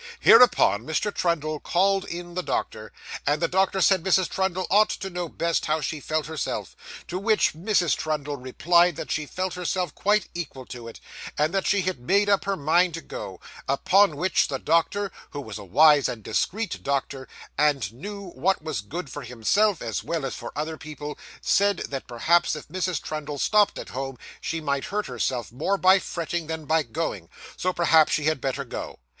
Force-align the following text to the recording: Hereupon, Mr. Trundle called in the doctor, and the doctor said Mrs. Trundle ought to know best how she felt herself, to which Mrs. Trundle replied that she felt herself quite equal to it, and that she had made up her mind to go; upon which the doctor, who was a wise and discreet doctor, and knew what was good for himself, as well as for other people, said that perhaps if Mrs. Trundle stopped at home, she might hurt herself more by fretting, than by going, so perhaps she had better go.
Hereupon, 0.21 0.83
Mr. 0.83 1.13
Trundle 1.13 1.59
called 1.59 2.05
in 2.05 2.33
the 2.33 2.41
doctor, 2.41 2.91
and 3.27 3.39
the 3.39 3.47
doctor 3.47 3.81
said 3.81 4.03
Mrs. 4.03 4.27
Trundle 4.29 4.65
ought 4.71 4.89
to 4.89 5.11
know 5.11 5.29
best 5.29 5.67
how 5.67 5.79
she 5.79 5.99
felt 5.99 6.25
herself, 6.25 6.75
to 7.07 7.19
which 7.19 7.53
Mrs. 7.53 7.95
Trundle 7.95 8.35
replied 8.35 8.95
that 8.95 9.11
she 9.11 9.27
felt 9.27 9.53
herself 9.53 9.93
quite 9.93 10.27
equal 10.33 10.65
to 10.65 10.87
it, 10.87 10.99
and 11.37 11.53
that 11.53 11.67
she 11.67 11.83
had 11.83 11.99
made 11.99 12.29
up 12.29 12.45
her 12.45 12.55
mind 12.55 12.95
to 12.95 13.01
go; 13.01 13.39
upon 13.67 14.17
which 14.17 14.47
the 14.47 14.57
doctor, 14.57 15.11
who 15.29 15.39
was 15.39 15.59
a 15.59 15.63
wise 15.63 16.09
and 16.09 16.23
discreet 16.23 16.81
doctor, 16.81 17.27
and 17.55 17.93
knew 17.93 18.31
what 18.31 18.63
was 18.63 18.81
good 18.81 19.07
for 19.07 19.21
himself, 19.21 19.83
as 19.83 20.03
well 20.03 20.25
as 20.25 20.33
for 20.33 20.51
other 20.55 20.77
people, 20.79 21.15
said 21.41 21.77
that 21.89 22.07
perhaps 22.07 22.55
if 22.55 22.67
Mrs. 22.69 22.99
Trundle 22.99 23.37
stopped 23.37 23.77
at 23.77 23.89
home, 23.89 24.17
she 24.41 24.59
might 24.59 24.85
hurt 24.85 25.05
herself 25.05 25.51
more 25.51 25.77
by 25.77 25.99
fretting, 25.99 26.47
than 26.47 26.65
by 26.65 26.81
going, 26.81 27.29
so 27.55 27.71
perhaps 27.71 28.11
she 28.13 28.23
had 28.23 28.41
better 28.41 28.65
go. 28.65 28.97